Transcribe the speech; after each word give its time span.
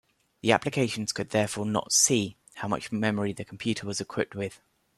The 0.41 0.51
applications 0.51 1.11
could 1.11 1.29
therefore 1.29 1.67
not 1.67 1.91
"see" 1.91 2.35
how 2.55 2.67
much 2.67 2.91
memory 2.91 3.33
the 3.33 3.45
computer 3.45 3.85
was 3.85 4.01
equipped 4.01 4.33
with. 4.33 4.59